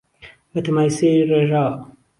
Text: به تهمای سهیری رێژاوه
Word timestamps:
به 0.51 0.59
تهمای 0.65 0.89
سهیری 0.97 1.29
رێژاوه 1.31 1.77